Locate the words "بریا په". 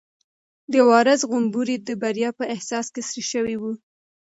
2.01-2.43